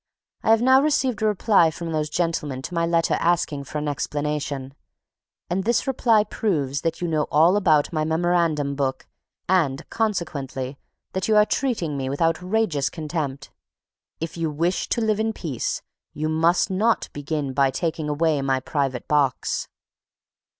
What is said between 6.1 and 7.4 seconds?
proves that you know